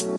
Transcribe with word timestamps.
Hello, 0.00 0.14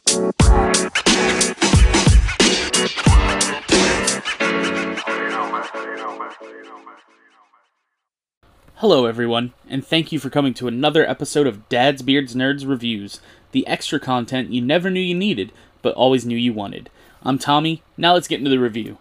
everyone, 9.08 9.54
and 9.68 9.84
thank 9.84 10.12
you 10.12 10.20
for 10.20 10.30
coming 10.30 10.54
to 10.54 10.68
another 10.68 11.10
episode 11.10 11.48
of 11.48 11.68
Dad's 11.68 12.04
Beards 12.04 12.36
Nerds 12.36 12.68
Reviews, 12.68 13.22
the 13.54 13.66
extra 13.66 14.00
content 14.00 14.52
you 14.52 14.62
never 14.62 14.92
knew 14.92 15.00
you 15.00 15.16
needed, 15.16 15.52
but 15.82 15.96
always 15.96 16.28
knew 16.28 16.38
you 16.38 16.54
wanted. 16.54 16.92
I'm 17.24 17.40
Tommy, 17.40 17.82
now 17.98 18.14
let's 18.14 18.28
get 18.28 18.38
into 18.38 18.52
the 18.52 18.60
review. 18.60 19.00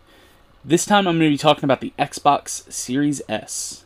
This 0.65 0.87
time 0.87 1.07
I'm 1.07 1.19
going 1.19 1.31
to 1.31 1.35
be 1.35 1.39
talking 1.39 1.65
about 1.65 1.83
the 1.83 1.93
Xbox 1.99 2.73
Series 2.73 3.21
S. 3.29 3.85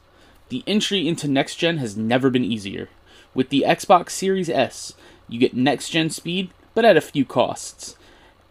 The 0.48 0.62
entry 0.68 1.08
into 1.08 1.26
next 1.26 1.56
gen 1.56 1.78
has 1.78 1.96
never 1.96 2.30
been 2.30 2.44
easier. 2.44 2.88
With 3.34 3.48
the 3.48 3.64
Xbox 3.66 4.10
Series 4.10 4.48
S, 4.48 4.92
you 5.28 5.40
get 5.40 5.54
next 5.54 5.88
gen 5.88 6.10
speed, 6.10 6.52
but 6.74 6.84
at 6.84 6.96
a 6.96 7.00
few 7.00 7.24
costs. 7.24 7.96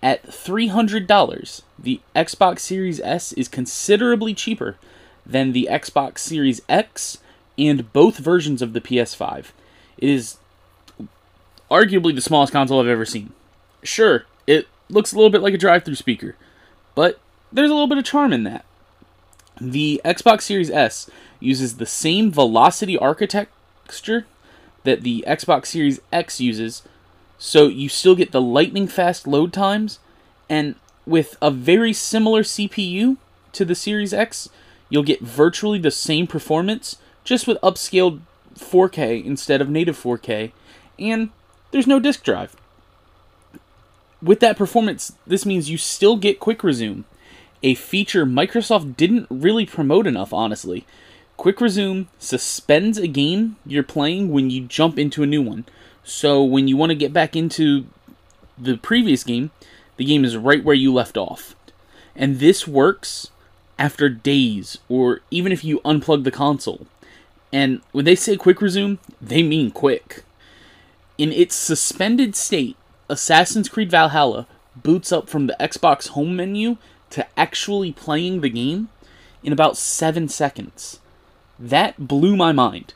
At 0.01 0.25
$300, 0.25 1.61
the 1.79 2.01
Xbox 2.15 2.59
Series 2.59 2.99
S 2.99 3.31
is 3.33 3.47
considerably 3.47 4.33
cheaper 4.33 4.77
than 5.25 5.53
the 5.53 5.69
Xbox 5.71 6.19
Series 6.19 6.61
X 6.67 7.19
and 7.57 7.91
both 7.93 8.17
versions 8.17 8.61
of 8.61 8.73
the 8.73 8.81
PS5. 8.81 9.51
It 9.97 10.09
is 10.09 10.37
arguably 11.71 12.13
the 12.13 12.21
smallest 12.21 12.51
console 12.51 12.81
I've 12.81 12.87
ever 12.87 13.05
seen. 13.05 13.31
Sure, 13.81 14.25
it 14.45 14.67
looks 14.89 15.13
a 15.13 15.15
little 15.15 15.29
bit 15.29 15.41
like 15.41 15.53
a 15.53 15.57
drive 15.57 15.83
through 15.83 15.95
speaker, 15.95 16.35
but 16.95 17.19
there's 17.51 17.69
a 17.69 17.73
little 17.73 17.87
bit 17.87 17.97
of 17.97 18.03
charm 18.03 18.33
in 18.33 18.43
that. 18.43 18.65
The 19.61 20.01
Xbox 20.03 20.41
Series 20.41 20.71
S 20.71 21.09
uses 21.39 21.77
the 21.77 21.85
same 21.85 22.31
velocity 22.31 22.97
architecture 22.97 24.25
that 24.83 25.01
the 25.03 25.23
Xbox 25.27 25.67
Series 25.67 26.01
X 26.11 26.41
uses, 26.41 26.83
so 27.45 27.67
you 27.67 27.89
still 27.89 28.15
get 28.15 28.31
the 28.31 28.39
lightning 28.39 28.87
fast 28.87 29.27
load 29.27 29.51
times, 29.51 29.99
and 30.49 30.75
with 31.05 31.35
a 31.41 31.51
very 31.51 31.91
similar 31.91 32.41
CPU 32.41 33.17
to 33.51 33.65
the 33.65 33.75
Series 33.75 34.13
X, 34.13 34.47
you'll 34.87 35.03
get 35.03 35.19
virtually 35.19 35.77
the 35.77 35.91
same 35.91 36.25
performance, 36.25 36.99
just 37.25 37.45
with 37.45 37.59
upscaled 37.59 38.21
4K 38.55 39.25
instead 39.25 39.59
of 39.59 39.69
native 39.69 40.01
4K, 40.01 40.53
and 40.97 41.31
there's 41.71 41.85
no 41.85 41.99
disk 41.99 42.23
drive. 42.23 42.55
With 44.21 44.39
that 44.39 44.57
performance, 44.57 45.11
this 45.27 45.45
means 45.45 45.69
you 45.69 45.77
still 45.77 46.15
get 46.15 46.39
quick 46.39 46.63
resume, 46.63 47.03
a 47.61 47.75
feature 47.75 48.25
Microsoft 48.25 48.95
didn't 48.95 49.27
really 49.29 49.65
promote 49.65 50.07
enough, 50.07 50.31
honestly. 50.31 50.85
Quick 51.35 51.59
Resume 51.59 52.07
suspends 52.19 52.97
a 52.97 53.07
game 53.07 53.57
you're 53.65 53.83
playing 53.83 54.31
when 54.31 54.49
you 54.49 54.61
jump 54.65 54.97
into 54.97 55.23
a 55.23 55.27
new 55.27 55.41
one. 55.41 55.65
So 56.03 56.43
when 56.43 56.67
you 56.67 56.77
want 56.77 56.89
to 56.89 56.95
get 56.95 57.13
back 57.13 57.35
into 57.35 57.85
the 58.57 58.77
previous 58.77 59.23
game, 59.23 59.51
the 59.97 60.05
game 60.05 60.25
is 60.25 60.37
right 60.37 60.63
where 60.63 60.75
you 60.75 60.93
left 60.93 61.17
off. 61.17 61.55
And 62.15 62.39
this 62.39 62.67
works 62.67 63.29
after 63.79 64.09
days, 64.09 64.77
or 64.89 65.21
even 65.31 65.51
if 65.51 65.63
you 65.63 65.79
unplug 65.79 66.23
the 66.23 66.31
console. 66.31 66.85
And 67.51 67.81
when 67.91 68.05
they 68.05 68.15
say 68.15 68.35
quick 68.35 68.61
resume, 68.61 68.99
they 69.21 69.43
mean 69.43 69.71
quick. 69.71 70.23
In 71.17 71.31
its 71.31 71.55
suspended 71.55 72.35
state, 72.35 72.75
Assassin's 73.09 73.69
Creed 73.69 73.91
Valhalla 73.91 74.47
boots 74.75 75.11
up 75.11 75.29
from 75.29 75.47
the 75.47 75.55
Xbox 75.59 76.09
home 76.09 76.35
menu 76.35 76.77
to 77.11 77.27
actually 77.37 77.91
playing 77.91 78.41
the 78.41 78.49
game 78.49 78.89
in 79.43 79.53
about 79.53 79.77
seven 79.77 80.27
seconds. 80.27 80.99
That 81.59 82.07
blew 82.07 82.35
my 82.35 82.51
mind. 82.51 82.93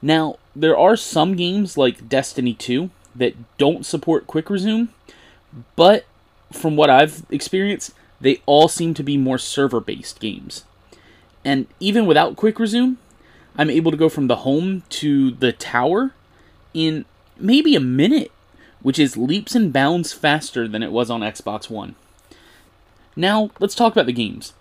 Now, 0.00 0.36
there 0.54 0.76
are 0.76 0.96
some 0.96 1.34
games 1.36 1.76
like 1.76 2.08
Destiny 2.08 2.54
2 2.54 2.90
that 3.14 3.34
don't 3.58 3.84
support 3.84 4.26
quick 4.26 4.48
resume, 4.48 4.88
but 5.76 6.06
from 6.52 6.76
what 6.76 6.90
I've 6.90 7.24
experienced, 7.30 7.92
they 8.20 8.40
all 8.46 8.68
seem 8.68 8.94
to 8.94 9.02
be 9.02 9.16
more 9.16 9.38
server 9.38 9.80
based 9.80 10.20
games. 10.20 10.64
And 11.44 11.66
even 11.80 12.06
without 12.06 12.36
quick 12.36 12.58
resume, 12.58 12.96
I'm 13.56 13.70
able 13.70 13.90
to 13.90 13.96
go 13.96 14.08
from 14.08 14.28
the 14.28 14.36
home 14.36 14.82
to 14.90 15.32
the 15.32 15.52
tower 15.52 16.12
in 16.74 17.04
maybe 17.38 17.74
a 17.74 17.80
minute, 17.80 18.30
which 18.82 18.98
is 18.98 19.16
leaps 19.16 19.54
and 19.54 19.72
bounds 19.72 20.12
faster 20.12 20.68
than 20.68 20.82
it 20.82 20.92
was 20.92 21.10
on 21.10 21.20
Xbox 21.20 21.68
One. 21.68 21.96
Now, 23.16 23.50
let's 23.58 23.74
talk 23.74 23.92
about 23.92 24.06
the 24.06 24.12
games. 24.12 24.52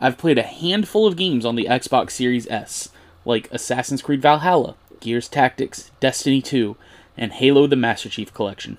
I've 0.00 0.16
played 0.16 0.38
a 0.38 0.42
handful 0.42 1.06
of 1.06 1.16
games 1.16 1.44
on 1.44 1.56
the 1.56 1.66
Xbox 1.66 2.12
Series 2.12 2.46
S, 2.48 2.88
like 3.28 3.52
Assassin's 3.52 4.00
Creed 4.00 4.22
Valhalla, 4.22 4.74
Gears 5.00 5.28
Tactics, 5.28 5.90
Destiny 6.00 6.40
2, 6.40 6.76
and 7.16 7.30
Halo 7.32 7.66
the 7.66 7.76
Master 7.76 8.08
Chief 8.08 8.32
Collection. 8.32 8.78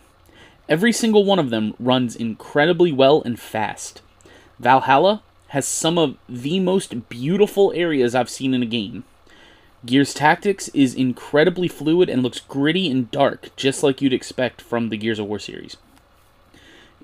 Every 0.67 0.91
single 0.91 1.23
one 1.23 1.37
of 1.37 1.51
them 1.51 1.75
runs 1.79 2.15
incredibly 2.15 2.91
well 2.91 3.21
and 3.21 3.39
fast. 3.39 4.01
Valhalla 4.59 5.21
has 5.49 5.67
some 5.67 5.99
of 5.99 6.17
the 6.27 6.59
most 6.59 7.09
beautiful 7.09 7.71
areas 7.75 8.15
I've 8.15 8.29
seen 8.29 8.55
in 8.55 8.63
a 8.63 8.67
game. 8.67 9.03
Gears 9.85 10.15
Tactics 10.15 10.67
is 10.69 10.95
incredibly 10.95 11.67
fluid 11.67 12.09
and 12.09 12.23
looks 12.23 12.39
gritty 12.39 12.89
and 12.89 13.09
dark, 13.11 13.55
just 13.55 13.83
like 13.83 14.01
you'd 14.01 14.13
expect 14.13 14.61
from 14.61 14.89
the 14.89 14.97
Gears 14.97 15.19
of 15.19 15.27
War 15.27 15.39
series. 15.39 15.77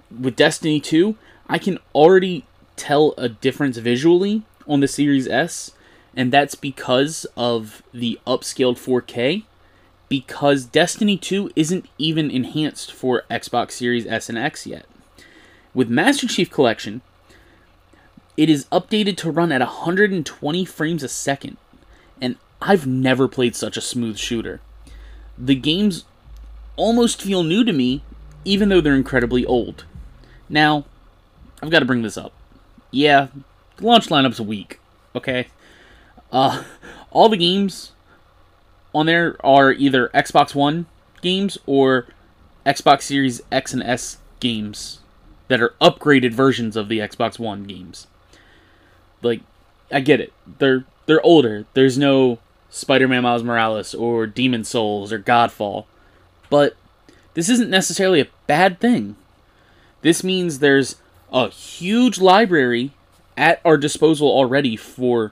With 0.09 0.35
Destiny 0.35 0.79
2, 0.79 1.16
I 1.47 1.59
can 1.59 1.78
already 1.94 2.45
tell 2.75 3.13
a 3.17 3.29
difference 3.29 3.78
visually 3.78 4.44
on 4.67 4.79
the 4.79 4.88
Series 4.88 5.28
S, 5.28 5.72
and 6.15 6.31
that's 6.31 6.55
because 6.55 7.25
of 7.35 7.83
the 7.93 8.19
upscaled 8.25 8.77
4K. 8.77 9.43
Because 10.07 10.65
Destiny 10.65 11.17
2 11.17 11.51
isn't 11.55 11.87
even 11.97 12.29
enhanced 12.29 12.91
for 12.91 13.23
Xbox 13.29 13.71
Series 13.71 14.05
S 14.05 14.29
and 14.29 14.37
X 14.37 14.67
yet. 14.67 14.85
With 15.73 15.89
Master 15.89 16.27
Chief 16.27 16.49
Collection, 16.49 17.01
it 18.37 18.49
is 18.49 18.65
updated 18.65 19.17
to 19.17 19.31
run 19.31 19.51
at 19.51 19.61
120 19.61 20.65
frames 20.65 21.03
a 21.03 21.07
second, 21.07 21.57
and 22.21 22.35
I've 22.61 22.85
never 22.85 23.27
played 23.27 23.55
such 23.55 23.77
a 23.77 23.81
smooth 23.81 24.17
shooter. 24.17 24.61
The 25.37 25.55
games 25.55 26.05
almost 26.75 27.21
feel 27.21 27.43
new 27.43 27.63
to 27.63 27.73
me, 27.73 28.03
even 28.45 28.69
though 28.69 28.81
they're 28.81 28.95
incredibly 28.95 29.45
old. 29.45 29.85
Now, 30.47 30.85
I've 31.63 31.71
got 31.71 31.79
to 31.79 31.85
bring 31.85 32.03
this 32.03 32.17
up. 32.17 32.31
Yeah, 32.91 33.27
the 33.77 33.85
launch 33.85 34.07
lineup's 34.07 34.39
weak. 34.39 34.79
Okay, 35.15 35.47
uh, 36.35 36.63
all 37.12 37.29
the 37.29 37.38
games 37.38 37.94
on 38.94 39.06
there 39.06 39.38
are 39.44 39.72
either 39.72 40.09
Xbox 40.09 40.53
One 40.53 40.85
games 41.22 41.57
or 41.66 42.07
Xbox 42.66 43.03
Series 43.03 43.41
X 43.51 43.73
and 43.73 43.81
S 43.81 44.18
games 44.41 45.00
that 45.47 45.62
are 45.62 45.75
upgraded 45.81 46.34
versions 46.34 46.75
of 46.75 46.90
the 46.90 47.00
Xbox 47.00 47.40
One 47.40 47.63
games. 47.63 48.07
Like, 49.22 49.41
I 49.90 50.01
get 50.01 50.19
it. 50.19 50.34
They're 50.59 50.84
they're 51.06 51.25
older. 51.25 51.66
There's 51.73 51.97
no 51.97 52.40
Spider-Man 52.69 53.23
Miles 53.23 53.44
Morales 53.44 53.96
or 53.96 54.28
Demon 54.28 54.66
Souls 54.66 55.13
or 55.13 55.19
Godfall. 55.19 55.85
But 56.50 56.75
this 57.34 57.47
isn't 57.47 57.69
necessarily 57.69 58.19
a 58.19 58.28
bad 58.46 58.81
thing. 58.81 59.16
This 60.02 60.22
means 60.22 60.59
there's 60.59 60.97
a 61.31 61.50
huge 61.50 62.19
library 62.19 62.91
at 63.38 63.62
our 63.63 63.78
disposal 63.78 64.28
already 64.28 64.75
for 64.75 65.31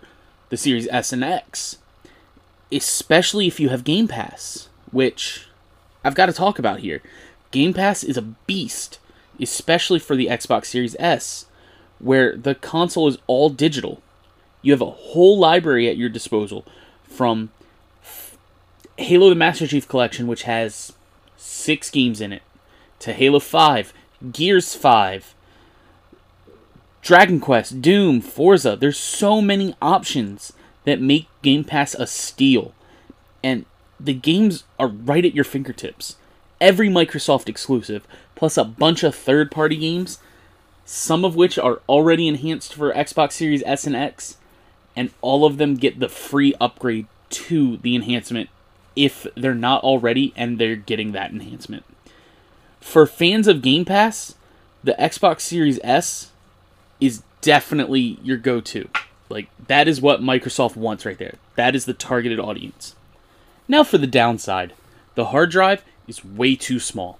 the 0.53 0.57
Series 0.57 0.87
S 0.91 1.11
and 1.11 1.23
X, 1.23 1.79
especially 2.71 3.47
if 3.47 3.59
you 3.59 3.69
have 3.69 3.83
Game 3.83 4.07
Pass, 4.07 4.69
which 4.91 5.47
I've 6.03 6.13
got 6.13 6.27
to 6.27 6.31
talk 6.31 6.59
about 6.59 6.81
here. 6.81 7.01
Game 7.49 7.73
Pass 7.73 8.03
is 8.03 8.17
a 8.17 8.21
beast, 8.21 8.99
especially 9.39 9.97
for 9.97 10.15
the 10.15 10.27
Xbox 10.27 10.67
Series 10.67 10.95
S, 10.99 11.47
where 11.97 12.37
the 12.37 12.53
console 12.53 13.07
is 13.07 13.17
all 13.25 13.49
digital. 13.49 14.03
You 14.61 14.73
have 14.73 14.81
a 14.81 14.91
whole 14.91 15.39
library 15.39 15.89
at 15.89 15.97
your 15.97 16.09
disposal 16.09 16.65
from 17.01 17.49
Halo 18.97 19.29
the 19.29 19.35
Master 19.35 19.65
Chief 19.65 19.87
Collection, 19.87 20.27
which 20.27 20.43
has 20.43 20.93
six 21.35 21.89
games 21.89 22.21
in 22.21 22.31
it, 22.31 22.43
to 22.99 23.13
Halo 23.13 23.39
5, 23.39 23.91
Gears 24.31 24.75
5, 24.75 25.33
Dragon 27.03 27.41
Quest, 27.41 27.81
Doom, 27.81 28.21
Forza. 28.21 28.77
There's 28.79 28.97
so 28.97 29.41
many 29.41 29.75
options 29.81 30.53
that 30.85 31.01
make 31.01 31.27
Game 31.41 31.65
Pass 31.65 31.93
a 31.93 32.07
steal. 32.07 32.73
And 33.43 33.65
the 33.99 34.13
games 34.13 34.63
are 34.79 34.87
right 34.87 35.25
at 35.25 35.35
your 35.35 35.43
fingertips. 35.43 36.15
Every 36.61 36.87
Microsoft 36.87 37.49
exclusive, 37.49 38.07
plus 38.35 38.57
a 38.57 38.63
bunch 38.63 39.03
of 39.03 39.13
third 39.13 39.51
party 39.51 39.75
games, 39.75 40.19
some 40.85 41.25
of 41.25 41.35
which 41.35 41.59
are 41.59 41.81
already 41.89 42.29
enhanced 42.29 42.73
for 42.73 42.93
Xbox 42.93 43.33
Series 43.33 43.63
S 43.65 43.85
and 43.85 43.97
X, 43.97 44.37
and 44.95 45.11
all 45.19 45.43
of 45.43 45.57
them 45.57 45.75
get 45.75 45.99
the 45.99 46.07
free 46.07 46.53
upgrade 46.61 47.07
to 47.31 47.77
the 47.77 47.95
enhancement 47.95 48.49
if 48.95 49.27
they're 49.35 49.53
not 49.53 49.83
already 49.83 50.31
and 50.37 50.57
they're 50.57 50.77
getting 50.77 51.11
that 51.11 51.31
enhancement. 51.31 51.83
For 52.79 53.05
fans 53.05 53.47
of 53.49 53.61
Game 53.61 53.83
Pass, 53.83 54.35
the 54.83 54.95
Xbox 54.97 55.41
Series 55.41 55.79
S 55.83 56.31
is 56.99 57.23
definitely 57.41 58.19
your 58.23 58.37
go 58.37 58.61
to. 58.61 58.87
Like, 59.29 59.49
that 59.67 59.87
is 59.87 60.01
what 60.01 60.21
Microsoft 60.21 60.75
wants 60.75 61.05
right 61.05 61.17
there. 61.17 61.35
That 61.55 61.75
is 61.75 61.85
the 61.85 61.93
targeted 61.93 62.39
audience. 62.39 62.95
Now 63.67 63.83
for 63.83 63.97
the 63.97 64.07
downside 64.07 64.73
the 65.15 65.25
hard 65.25 65.51
drive 65.51 65.83
is 66.07 66.25
way 66.25 66.55
too 66.55 66.79
small. 66.79 67.19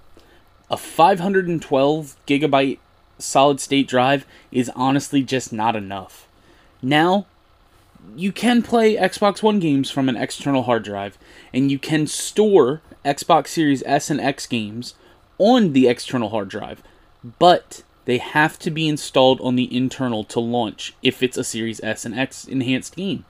a 0.70 0.78
512 0.78 2.16
gigabyte 2.26 2.80
solid 3.20 3.60
state 3.60 3.88
drive 3.88 4.26
is 4.52 4.72
honestly 4.76 5.22
just 5.22 5.54
not 5.54 5.76
enough. 5.76 6.28
Now, 6.82 7.28
you 8.16 8.32
can 8.32 8.62
play 8.62 8.96
Xbox 8.96 9.44
One 9.44 9.60
games 9.60 9.92
from 9.92 10.10
an 10.10 10.18
external 10.18 10.64
hard 10.64 10.84
drive, 10.84 11.18
and 11.54 11.72
you 11.72 11.80
can 11.80 12.08
store 12.08 12.82
Xbox 13.06 13.50
Series 13.50 13.84
S 13.86 14.10
and 14.10 14.20
X 14.20 14.48
games 14.48 14.96
on 15.38 15.74
the 15.74 15.88
external 15.88 16.30
hard 16.30 16.50
drive, 16.50 16.82
but 17.40 17.84
they 18.06 18.18
have 18.18 18.60
to 18.60 18.72
be 18.72 18.88
installed 18.88 19.40
on 19.42 19.56
the 19.56 19.76
internal 19.76 20.24
to 20.26 20.40
launch 20.40 20.94
if 21.02 21.24
it's 21.24 21.38
a 21.38 21.44
Series 21.44 21.82
S 21.84 22.06
and 22.06 22.18
X 22.18 22.46
enhanced 22.46 22.96
game. 22.96 23.26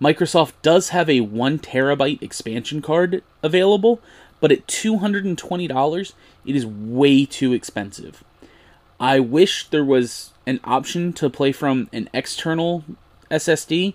Microsoft 0.00 0.52
does 0.62 0.88
have 0.88 1.08
a 1.08 1.20
1 1.20 1.58
terabyte 1.60 2.22
expansion 2.22 2.82
card 2.82 3.22
available, 3.42 4.00
but 4.40 4.50
at 4.50 4.66
$220, 4.66 6.12
it 6.44 6.56
is 6.56 6.66
way 6.66 7.24
too 7.24 7.52
expensive. 7.52 8.24
I 8.98 9.20
wish 9.20 9.68
there 9.68 9.84
was 9.84 10.32
an 10.46 10.58
option 10.64 11.12
to 11.14 11.30
play 11.30 11.52
from 11.52 11.88
an 11.92 12.08
external 12.12 12.84
SSD, 13.30 13.94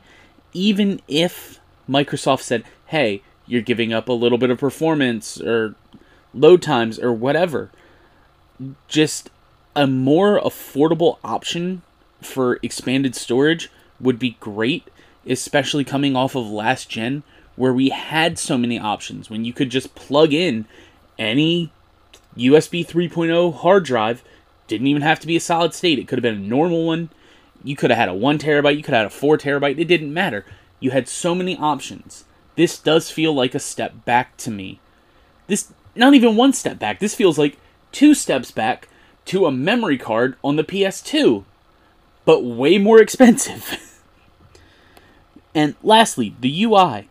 even 0.54 1.02
if 1.08 1.60
Microsoft 1.90 2.42
said, 2.42 2.64
hey, 2.88 3.22
you're 3.46 3.62
giving 3.62 3.92
up 3.92 4.08
a 4.08 4.14
little 4.14 4.38
bit 4.38 4.50
of 4.50 4.60
performance 4.60 5.42
or 5.42 5.76
load 6.34 6.62
times 6.62 7.00
or 7.00 7.12
whatever. 7.12 7.70
Just 8.88 9.30
a 9.78 9.86
more 9.88 10.42
affordable 10.42 11.20
option 11.24 11.84
for 12.22 12.60
expanded 12.64 13.16
storage 13.16 13.70
would 14.00 14.18
be 14.18 14.36
great, 14.40 14.84
especially 15.26 15.84
coming 15.84 16.16
off 16.16 16.36
of 16.36 16.50
last 16.50 16.90
gen 16.90 17.22
where 17.56 17.74
we 17.74 17.90
had 17.90 18.40
so 18.40 18.58
many 18.58 18.80
options 18.80 19.30
when 19.30 19.46
you 19.46 19.54
could 19.54 19.70
just 19.70 19.94
plug 19.94 20.34
in 20.34 20.66
any 21.18 21.72
USB 22.36 22.86
3.0 22.86 23.54
hard 23.54 23.86
drive. 23.86 24.24
Didn't 24.68 24.88
even 24.88 25.04
have 25.04 25.20
to 25.20 25.28
be 25.28 25.36
a 25.36 25.40
solid 25.40 25.76
state. 25.76 26.00
It 26.00 26.08
could 26.08 26.18
have 26.18 26.24
been 26.24 26.44
a 26.44 26.48
normal 26.48 26.86
one. 26.86 27.10
You 27.64 27.76
could 27.76 27.92
have 27.92 28.00
had 28.00 28.10
a 28.10 28.14
1 28.16 28.40
terabyte, 28.40 28.78
you 28.78 28.84
could 28.84 28.94
have 28.94 29.12
had 29.12 29.12
a 29.12 29.22
4 29.22 29.38
terabyte. 29.38 29.80
It 29.80 29.86
didn't 29.86 30.14
matter. 30.14 30.44
You 30.80 30.92
had 30.92 31.08
so 31.08 31.36
many 31.36 31.56
options. 31.56 32.26
This 32.56 32.80
does 32.80 33.12
feel 33.12 33.34
like 33.34 33.54
a 33.54 33.60
step 33.60 34.06
back 34.06 34.38
to 34.38 34.50
me. 34.50 34.80
This, 35.46 35.72
not 35.96 36.16
even 36.16 36.36
one 36.36 36.54
step 36.54 36.80
back. 36.80 37.00
This 37.00 37.14
feels 37.14 37.38
like 37.38 37.58
two 37.92 38.16
steps 38.16 38.50
back 38.50 38.88
to 39.28 39.46
a 39.46 39.52
memory 39.52 39.98
card 39.98 40.36
on 40.44 40.56
the 40.56 40.64
PS2, 40.64 41.44
but 42.26 42.44
way 42.44 42.78
more 42.78 43.02
expensive. 43.02 44.02
and 45.56 45.76
lastly, 45.84 46.36
the 46.40 46.64
UI. 46.64 47.10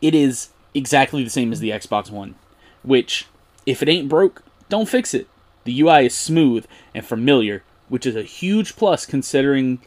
It 0.00 0.14
is 0.14 0.50
exactly 0.74 1.24
the 1.24 1.30
same 1.30 1.50
as 1.50 1.60
the 1.60 1.70
Xbox 1.70 2.10
One, 2.10 2.34
which, 2.82 3.26
if 3.64 3.82
it 3.82 3.88
ain't 3.88 4.10
broke, 4.10 4.42
don't 4.68 4.88
fix 4.88 5.14
it. 5.14 5.26
The 5.64 5.80
UI 5.80 6.06
is 6.06 6.14
smooth 6.14 6.66
and 6.94 7.04
familiar, 7.04 7.62
which 7.88 8.04
is 8.04 8.14
a 8.14 8.22
huge 8.22 8.76
plus 8.76 9.06
considering 9.06 9.80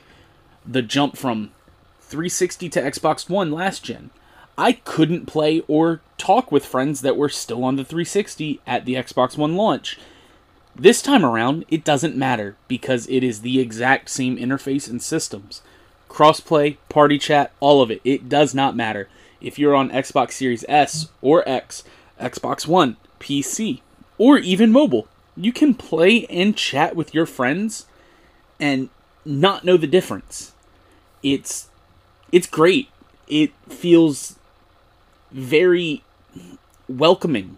the 0.66 0.82
jump 0.82 1.16
from 1.16 1.52
360 2.02 2.70
to 2.70 2.82
Xbox 2.82 3.30
One 3.30 3.52
last 3.52 3.84
gen. 3.84 4.10
I 4.58 4.72
couldn't 4.72 5.28
play 5.28 5.62
or 5.68 6.02
talk 6.18 6.52
with 6.52 6.66
friends 6.66 7.02
that 7.02 7.18
were 7.18 7.30
still 7.30 7.64
on 7.64 7.76
the 7.76 7.86
360 7.86 8.62
at 8.66 8.86
the 8.86 8.96
Xbox 8.96 9.38
One 9.38 9.56
launch 9.56 10.00
this 10.80 11.02
time 11.02 11.26
around, 11.26 11.66
it 11.70 11.84
doesn't 11.84 12.16
matter 12.16 12.56
because 12.68 13.08
it 13.08 13.24
is 13.24 13.42
the 13.42 13.60
exact 13.60 14.10
same 14.10 14.38
interface 14.38 14.90
and 14.90 15.02
systems. 15.02 15.62
Crossplay, 16.10 16.78
party 16.90 17.18
chat, 17.18 17.52
all 17.60 17.82
of 17.82 17.92
it. 17.92 18.02
It 18.04 18.30
does 18.30 18.54
not 18.54 18.76
matter. 18.76 19.10
If 19.42 19.60
you're 19.60 19.76
on 19.76 19.90
Xbox 19.90 20.34
Series 20.34 20.66
S 20.68 21.10
or 21.22 21.48
X, 21.48 21.84
Xbox 22.20 22.68
One, 22.68 22.98
PC, 23.20 23.82
or 24.18 24.38
even 24.38 24.72
mobile, 24.72 25.08
you 25.36 25.54
can 25.54 25.74
play 25.74 26.26
and 26.26 26.58
chat 26.58 26.96
with 26.96 27.14
your 27.14 27.26
friends 27.26 27.86
and 28.60 28.90
not 29.26 29.64
know 29.64 29.78
the 29.78 29.88
difference. 29.88 30.54
It's 31.22 31.70
it's 32.32 32.48
great. 32.48 32.90
It 33.28 33.52
feels 33.70 34.38
very 35.32 36.04
welcoming. 36.88 37.58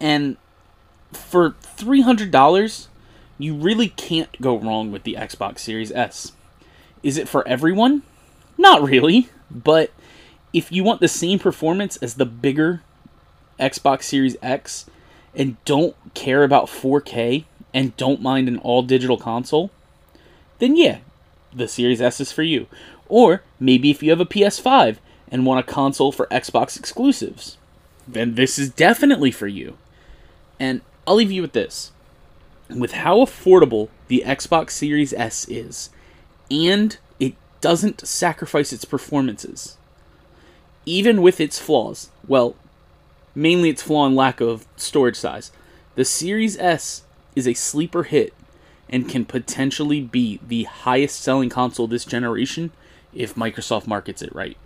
And 0.00 0.36
for 1.12 1.50
$300, 1.50 2.86
you 3.38 3.54
really 3.54 3.88
can't 3.88 4.40
go 4.40 4.58
wrong 4.58 4.92
with 4.92 5.04
the 5.04 5.14
Xbox 5.14 5.60
Series 5.60 5.92
S. 5.92 6.32
Is 7.02 7.16
it 7.16 7.28
for 7.28 7.46
everyone? 7.48 8.02
Not 8.58 8.82
really, 8.82 9.28
but 9.50 9.90
if 10.52 10.70
you 10.70 10.84
want 10.84 11.00
the 11.00 11.08
same 11.08 11.38
performance 11.38 11.96
as 11.98 12.14
the 12.14 12.26
bigger 12.26 12.82
Xbox 13.58 14.04
Series 14.04 14.36
X 14.42 14.86
and 15.34 15.62
don't 15.64 15.96
care 16.14 16.44
about 16.44 16.66
4K 16.66 17.44
and 17.72 17.96
don't 17.96 18.20
mind 18.20 18.48
an 18.48 18.58
all 18.58 18.82
digital 18.82 19.16
console, 19.16 19.70
then 20.58 20.76
yeah, 20.76 20.98
the 21.54 21.68
Series 21.68 22.02
S 22.02 22.20
is 22.20 22.32
for 22.32 22.42
you. 22.42 22.66
Or 23.08 23.42
maybe 23.58 23.90
if 23.90 24.02
you 24.02 24.10
have 24.10 24.20
a 24.20 24.26
PS5 24.26 24.96
and 25.30 25.46
want 25.46 25.60
a 25.60 25.72
console 25.72 26.12
for 26.12 26.26
Xbox 26.26 26.78
exclusives, 26.78 27.56
then 28.06 28.34
this 28.34 28.58
is 28.58 28.70
definitely 28.70 29.30
for 29.30 29.46
you. 29.46 29.76
And 30.58 30.82
I'll 31.06 31.16
leave 31.16 31.32
you 31.32 31.42
with 31.42 31.52
this. 31.52 31.92
With 32.68 32.92
how 32.92 33.18
affordable 33.18 33.88
the 34.08 34.22
Xbox 34.24 34.70
Series 34.70 35.12
S 35.12 35.48
is, 35.48 35.90
and 36.50 36.96
it 37.18 37.34
doesn't 37.60 38.06
sacrifice 38.06 38.72
its 38.72 38.84
performances, 38.84 39.76
even 40.86 41.20
with 41.20 41.40
its 41.40 41.58
flaws, 41.58 42.10
well, 42.26 42.54
mainly 43.34 43.70
its 43.70 43.82
flaw 43.82 44.06
and 44.06 44.14
lack 44.14 44.40
of 44.40 44.66
storage 44.76 45.16
size, 45.16 45.50
the 45.96 46.04
Series 46.04 46.56
S 46.58 47.02
is 47.34 47.48
a 47.48 47.54
sleeper 47.54 48.04
hit 48.04 48.32
and 48.88 49.08
can 49.08 49.24
potentially 49.24 50.00
be 50.00 50.40
the 50.46 50.64
highest 50.64 51.20
selling 51.20 51.48
console 51.48 51.86
this 51.86 52.04
generation 52.04 52.72
if 53.14 53.34
Microsoft 53.34 53.86
markets 53.86 54.22
it 54.22 54.34
right. 54.34 54.56